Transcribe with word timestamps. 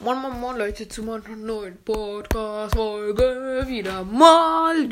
Moin, 0.00 0.16
moin, 0.18 0.38
moin, 0.38 0.56
Leute, 0.56 0.88
zu 0.88 1.02
meiner 1.02 1.34
neuen 1.34 1.76
Podcast-Folge 1.82 3.64
wieder 3.66 4.04
mal. 4.04 4.88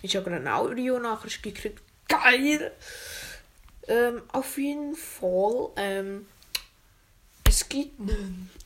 Ich 0.00 0.16
habe 0.16 0.30
gerade 0.30 0.36
eine 0.40 0.54
Audionachricht 0.54 1.42
gekriegt. 1.42 1.82
Geil! 2.08 2.72
Ähm, 3.88 4.22
auf 4.32 4.56
jeden 4.56 4.94
Fall, 4.94 5.72
ähm, 5.76 6.26
es 7.46 7.68
gibt 7.68 8.00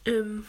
ähm, 0.05 0.47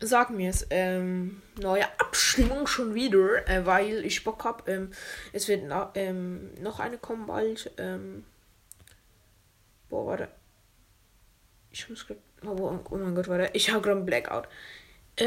sag 0.00 0.30
mir 0.30 0.50
es, 0.50 0.66
ähm, 0.70 1.40
neue 1.56 1.84
Abstimmung 2.00 2.66
schon 2.66 2.96
wieder, 2.96 3.46
äh, 3.48 3.64
weil 3.64 4.04
ich 4.04 4.24
Bock 4.24 4.42
hab. 4.44 4.68
Ähm, 4.68 4.90
es 5.32 5.46
wird 5.46 5.62
na, 5.68 5.92
ähm, 5.94 6.52
noch 6.60 6.80
eine 6.80 6.98
kommen 6.98 7.28
bald. 7.28 7.70
Ähm, 7.76 8.24
boah, 9.88 10.04
warte. 10.04 10.28
Ich 11.70 11.88
muss 11.88 12.04
gerade. 12.04 12.27
Oh, 12.46 12.78
oh, 12.90 12.96
mein 12.96 13.14
Gott, 13.14 13.28
warte. 13.28 13.50
Ich 13.52 13.70
habe 13.70 13.80
gerade 13.80 13.96
einen 13.96 14.06
Blackout. 14.06 14.46
Äh, 15.20 15.24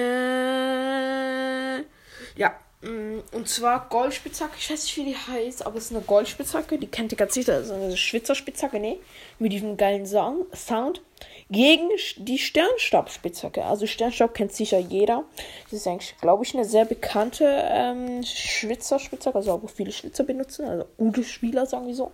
ja. 2.39 2.55
mm, 2.81 3.19
Und 3.33 3.49
zwar 3.49 3.89
Goldspitzhacke. 3.89 4.53
Ich 4.57 4.71
weiß 4.71 4.83
nicht, 4.83 4.97
wie 4.97 5.05
die 5.05 5.15
heißt, 5.17 5.65
aber 5.65 5.77
es 5.77 5.85
ist 5.85 5.91
eine 5.91 6.05
Goldspitzhacke. 6.05 6.77
Die 6.77 6.87
kennt 6.87 7.11
ihr 7.11 7.17
ganz 7.17 7.33
sicher. 7.33 7.53
Das 7.57 7.65
ist 7.65 7.73
eine 7.73 7.97
Schwitzerspitzhacke, 7.97 8.79
ne? 8.79 8.97
Mit 9.39 9.51
diesem 9.51 9.75
geilen 9.75 10.05
Song, 10.05 10.45
Sound. 10.55 11.01
Gegen 11.49 11.89
die 12.17 12.37
Sternstabspitzhacke. 12.37 13.65
Also 13.65 13.85
Sternstab 13.85 14.33
kennt 14.33 14.53
sicher 14.53 14.79
jeder. 14.79 15.25
Das 15.65 15.73
ist 15.73 15.87
eigentlich, 15.87 16.15
glaube 16.21 16.45
ich, 16.45 16.53
eine 16.55 16.63
sehr 16.63 16.85
bekannte 16.85 17.45
ähm, 17.45 18.23
Schwitzerspitzhacke. 18.23 19.37
Also 19.37 19.51
auch 19.51 19.69
viele 19.69 19.91
Schlitzer 19.91 20.23
benutzen. 20.23 20.65
Also 20.65 20.85
gute 20.97 21.25
Spieler, 21.25 21.65
sagen 21.65 21.87
wir 21.87 21.95
so. 21.95 22.13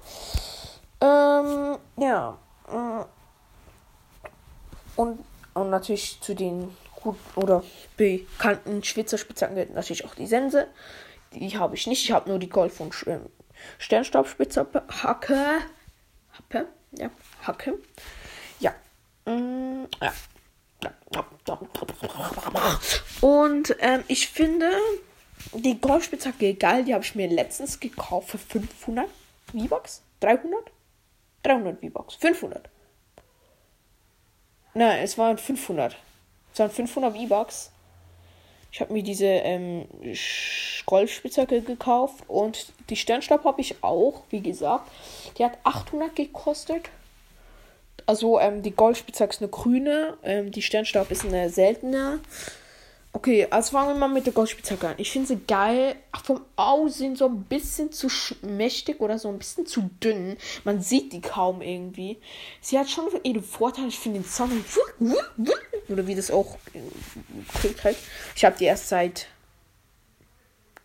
Ähm, 1.02 1.78
ja. 1.98 2.40
mm. 2.72 3.17
Und, 4.98 5.24
und 5.54 5.70
natürlich 5.70 6.20
zu 6.20 6.36
den 6.36 6.76
gut 6.96 7.16
oder 7.36 7.64
bekannten 7.96 8.84
Schwitzer 8.84 9.18
Spitzhacken 9.18 9.56
gehört 9.56 9.74
natürlich 9.74 10.04
auch 10.06 10.16
die 10.16 10.28
Sense. 10.28 10.68
Die 11.34 11.58
habe 11.58 11.76
ich 11.76 11.88
nicht. 11.88 12.04
Ich 12.04 12.12
habe 12.12 12.30
nur 12.30 12.40
die 12.40 12.50
von 12.50 12.92
Sch- 12.92 13.08
ähm, 13.08 13.22
Sternstabspitzhacke. 13.78 15.60
Happe. 16.38 16.68
Ja, 16.92 17.10
Hacke. 17.44 17.80
Ja. 18.60 18.74
Mm, 19.26 19.86
ja. 20.02 20.14
Und 23.22 23.76
ähm, 23.80 24.04
ich 24.08 24.28
finde 24.30 24.72
die 25.54 25.80
Golfspitzhacke 25.80 26.54
geil. 26.56 26.84
Die 26.86 26.94
habe 26.94 27.04
ich 27.04 27.16
mir 27.16 27.28
letztens 27.28 27.80
gekauft 27.80 28.30
für 28.30 28.38
500 28.38 29.08
V-Bucks. 29.52 30.02
300? 30.20 30.72
300 31.44 31.80
V-Bucks. 31.82 32.16
500. 32.16 32.70
Nein, 34.78 35.04
es 35.04 35.18
waren 35.18 35.40
500. 35.40 35.98
Es 36.54 36.60
waren 36.60 36.70
500 36.70 37.18
V-Bucks. 37.18 37.72
Ich 38.72 38.80
habe 38.80 38.94
mir 38.94 39.02
diese 39.02 39.26
ähm, 39.26 39.88
Golfspitzhacke 40.86 41.64
gekauft 41.64 42.24
und 42.28 42.72
die 42.92 42.96
Sternstab 42.96 43.44
habe 43.44 43.60
ich 43.60 43.84
auch, 43.84 44.22
wie 44.30 44.40
gesagt. 44.40 44.88
Die 45.40 45.44
hat 45.44 45.58
800 45.64 46.16
gekostet. 46.16 46.90
Also 48.06 48.40
ähm, 48.40 48.62
die 48.62 48.70
Golfspitzhacke 48.70 49.32
ist 49.32 49.42
eine 49.42 49.50
grüne, 49.50 50.16
ähm, 50.22 50.52
die 50.52 50.62
Sternstab 50.62 51.10
ist 51.10 51.26
eine 51.26 51.50
seltene. 51.50 52.20
Okay, 53.14 53.48
also 53.50 53.72
fangen 53.72 53.96
wir 53.96 54.00
mal 54.00 54.14
mit 54.14 54.26
der 54.26 54.34
Goldspitzhacke 54.34 54.90
an. 54.90 54.96
Ich 54.98 55.12
finde 55.12 55.28
sie 55.28 55.40
geil. 55.48 55.96
Ach, 56.12 56.24
vom 56.24 56.42
Aussehen 56.56 57.16
so 57.16 57.26
ein 57.26 57.44
bisschen 57.44 57.92
zu 57.92 58.10
schmächtig 58.10 59.00
oder 59.00 59.18
so 59.18 59.30
ein 59.30 59.40
bisschen 59.40 59.66
zu 59.66 59.90
dünn. 60.04 60.38
Man 60.64 60.82
sieht 60.82 61.14
die 61.14 61.22
kaum 61.22 61.62
irgendwie. 61.62 62.20
Sie 62.62 62.78
hat 62.78 62.90
schon 62.90 63.06
ihre 63.24 63.42
Vorteile. 63.42 63.88
Ich 63.88 63.98
finde 63.98 64.20
den 64.20 64.26
Sound. 64.26 64.52
Oder 65.90 66.06
wie 66.06 66.16
das 66.16 66.30
auch 66.30 66.58
äh, 66.74 66.82
klingt 67.60 67.84
halt. 67.84 67.98
Ich 68.36 68.46
habe 68.46 68.58
die 68.60 68.66
erst 68.66 68.90
seit 68.90 69.28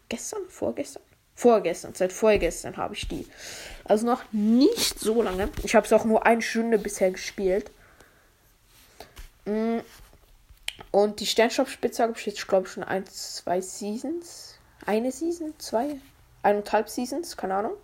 gestern, 0.08 0.42
vorgestern? 0.48 1.02
Vorgestern, 1.34 1.94
seit 1.94 2.12
vorgestern 2.12 2.76
habe 2.76 2.94
ich 2.94 3.08
die. 3.08 3.26
Also 3.84 4.06
noch 4.06 4.22
nicht 4.32 5.00
so 5.00 5.22
lange. 5.22 5.48
Ich 5.64 5.74
habe 5.74 5.86
es 5.86 5.92
auch 5.92 6.04
nur 6.04 6.24
eine 6.24 6.40
Stunde 6.40 6.78
bisher 6.78 7.10
gespielt. 7.10 7.70
Mm. 9.44 9.78
Und 10.92 11.18
die 11.20 11.26
Sternstoffspitze 11.26 12.02
habe 12.04 12.12
ich 12.16 12.46
glaube 12.46 12.66
ich, 12.66 12.72
schon 12.72 12.84
ein, 12.84 13.04
zwei 13.06 13.60
Seasons. 13.60 14.56
Eine 14.86 15.10
Season? 15.10 15.52
Zwei? 15.58 16.00
Eineinhalb 16.42 16.88
Seasons? 16.88 17.36
Keine 17.36 17.56
Ahnung. 17.56 17.74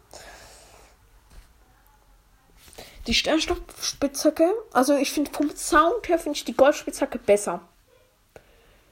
Die 3.06 3.14
Sternstoffspitzhacke, 3.14 4.52
also 4.72 4.94
ich 4.96 5.10
finde 5.10 5.32
vom 5.32 5.54
Sound 5.56 6.08
her 6.08 6.19
finde 6.19 6.36
ich 6.36 6.44
die 6.44 6.54
Goldspitzhacke 6.54 7.19
besser. 7.19 7.62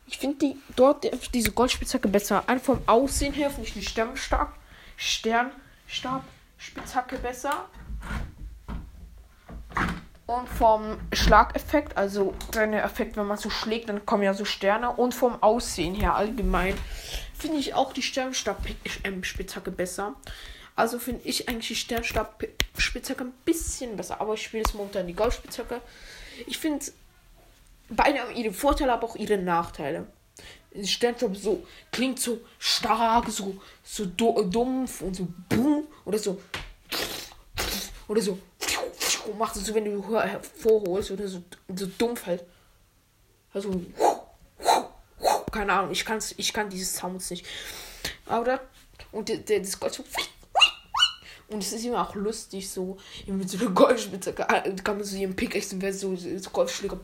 Ich 0.06 0.16
finde 0.16 0.38
die 0.38 0.56
dort 0.74 1.04
die- 1.04 1.10
diese 1.34 1.52
Goldspitzhacke 1.52 2.08
besser. 2.08 2.48
Einfach 2.48 2.64
vom 2.76 2.80
Aussehen 2.86 3.34
her 3.34 3.50
finde 3.50 3.68
ich 3.68 3.74
die 3.74 3.82
Sternstab 3.82 4.54
Sternstabspitzhacke 4.96 7.18
besser. 7.18 7.68
Und 10.26 10.48
vom 10.48 10.98
Schlageffekt, 11.12 11.96
also 11.96 12.34
der 12.52 12.84
Effekt, 12.84 13.16
wenn 13.16 13.26
man 13.26 13.36
so 13.36 13.48
schlägt, 13.48 13.88
dann 13.88 14.04
kommen 14.04 14.24
ja 14.24 14.34
so 14.34 14.44
Sterne. 14.44 14.90
Und 14.90 15.14
vom 15.14 15.40
Aussehen 15.40 15.94
her 15.94 16.16
allgemein 16.16 16.74
finde 17.32 17.58
ich 17.58 17.74
auch 17.74 17.92
die 17.92 18.02
Sternstab-Spitzhacke 18.02 19.70
besser. 19.70 20.16
Also 20.74 20.98
finde 20.98 21.22
ich 21.28 21.48
eigentlich 21.48 21.68
die 21.68 21.76
Sternstab-Spitzhacke 21.76 23.22
ein 23.24 23.32
bisschen 23.44 23.96
besser. 23.96 24.20
Aber 24.20 24.34
ich 24.34 24.42
spiele 24.42 24.64
es 24.64 24.74
momentan 24.74 25.06
die 25.06 25.14
Goldspitzhacke. 25.14 25.80
Ich 26.48 26.58
finde, 26.58 26.84
beide 27.88 28.18
haben 28.18 28.34
ihre 28.34 28.52
Vorteile, 28.52 28.94
aber 28.94 29.06
auch 29.06 29.14
ihre 29.14 29.38
Nachteile. 29.38 30.08
Die 30.74 30.88
Sternstab 30.88 31.36
so 31.36 31.64
klingt 31.92 32.18
so 32.18 32.40
stark, 32.58 33.30
so, 33.30 33.56
so 33.84 34.06
du- 34.06 34.42
dumpf 34.42 35.02
und 35.02 35.14
so 35.14 35.28
boom 35.48 35.86
oder 36.04 36.18
so 36.18 36.42
oder 38.08 38.20
so 38.20 38.38
macht 39.34 39.56
es 39.56 39.64
so, 39.66 39.74
wenn 39.74 39.84
du 39.84 40.08
her- 40.08 40.26
hervorholst 40.26 41.10
oder 41.10 41.28
so, 41.28 41.42
so 41.74 41.86
dumpf 41.98 42.26
halt. 42.26 42.44
Also 43.52 43.82
keine 45.52 45.72
Ahnung, 45.72 45.90
ich 45.92 46.04
kann's, 46.04 46.34
ich 46.36 46.52
kann 46.52 46.68
dieses 46.68 46.94
Sounds 46.96 47.30
nicht. 47.30 47.46
Aber 48.26 48.60
und 49.12 49.28
der, 49.28 49.38
der 49.38 49.60
das 49.60 49.78
Gold 49.80 49.94
so 49.94 50.04
und 51.48 51.62
es 51.62 51.72
ist 51.72 51.84
immer 51.84 52.06
auch 52.06 52.14
lustig 52.16 52.68
so 52.68 52.96
mit 53.26 53.48
so 53.48 53.58
einer 53.58 53.70
Golfspitze 53.70 54.32
kann 54.32 54.96
man 54.96 55.04
so 55.04 55.16
ihren 55.16 55.36
und 55.72 55.80
wer 55.80 55.94
so, 55.94 56.14
so 56.16 56.50
Golfschläger 56.50 56.98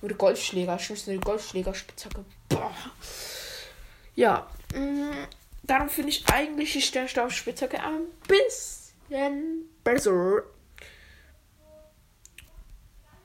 oder 0.00 0.14
Golfschläger, 0.14 0.78
schlimmste 0.78 1.10
eine 1.10 1.20
Golfschlägerspitzhacke. 1.20 2.24
Ja, 4.14 4.46
mh, 4.74 5.26
darum 5.64 5.88
finde 5.88 6.10
ich 6.10 6.24
eigentlich 6.32 6.72
die 6.72 6.82
Sternstabspitzhacke 6.82 7.80
ein 7.82 8.02
bisschen 8.28 9.68
besser. 9.82 10.44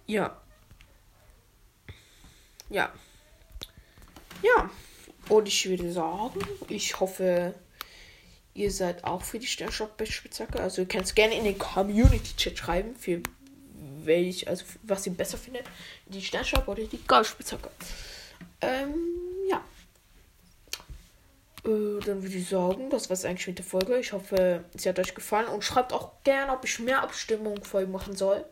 Ja. 0.09 0.35
Ja. 2.71 2.91
Ja. 4.41 4.69
Und 5.29 5.47
ich 5.47 5.69
würde 5.69 5.91
sagen, 5.91 6.39
ich 6.67 6.99
hoffe, 6.99 7.53
ihr 8.55 8.71
seid 8.71 9.03
auch 9.03 9.21
für 9.21 9.37
die 9.37 9.45
Sternstabspitzhacke. 9.45 10.59
Also 10.59 10.81
ihr 10.81 10.87
könnt 10.87 11.05
es 11.05 11.13
gerne 11.13 11.37
in 11.37 11.43
den 11.43 11.59
Community-Chat 11.59 12.57
schreiben, 12.57 12.95
für 12.95 13.21
welch, 14.03 14.47
also 14.47 14.65
was 14.81 15.05
ihr 15.05 15.13
besser 15.13 15.37
findet. 15.37 15.65
Die 16.07 16.23
Sternstab 16.23 16.67
oder 16.67 16.83
die 16.85 17.05
Golfspitzhacke. 17.05 17.69
Ähm, 18.61 18.95
ja. 19.47 19.63
Äh, 21.65 21.99
dann 22.03 22.23
würde 22.23 22.35
ich 22.35 22.49
sagen, 22.49 22.89
das 22.89 23.11
war 23.11 23.13
es 23.13 23.25
eigentlich 23.25 23.45
mit 23.45 23.59
der 23.59 23.65
Folge. 23.65 23.99
Ich 23.99 24.11
hoffe, 24.11 24.63
sie 24.75 24.89
hat 24.89 24.97
euch 24.97 25.13
gefallen. 25.13 25.49
Und 25.49 25.63
schreibt 25.63 25.93
auch 25.93 26.13
gerne, 26.23 26.51
ob 26.53 26.65
ich 26.65 26.79
mehr 26.79 27.03
Abstimmungen 27.03 27.61
euch 27.71 27.87
machen 27.87 28.15
soll. 28.15 28.43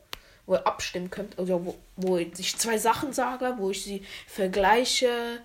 Wo 0.48 0.56
ihr 0.56 0.66
abstimmen 0.66 1.12
könnt. 1.12 1.38
Also 1.38 1.64
wo, 1.64 1.76
wo 1.96 2.18
ich 2.18 2.58
zwei 2.58 2.80
Sachen 2.80 3.14
sage, 3.14 3.54
wo 3.58 3.70
ich 3.70 3.84
sie 3.84 4.02
vergleiche, 4.26 5.40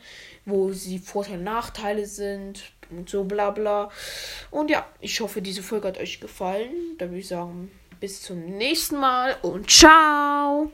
wo 0.47 0.73
sie 0.73 0.99
Vorteile 0.99 1.39
und 1.39 1.45
Nachteile 1.45 2.07
sind 2.07 2.73
und 2.91 3.11
so 3.11 3.25
bla 3.25 3.51
bla. 3.51 3.91
Und 4.51 4.71
ja, 4.71 4.87
ich 5.01 5.21
hoffe, 5.21 5.43
diese 5.43 5.63
Folge 5.63 5.89
hat 5.89 5.99
euch 5.99 6.21
gefallen. 6.21 6.97
Dann 6.99 7.11
würde 7.11 7.21
ich 7.21 7.29
sagen, 7.29 7.71
bis 8.01 8.23
zum 8.23 8.45
nächsten 8.45 8.97
Mal 8.97 9.37
und 9.43 9.71
ciao! 9.71 10.71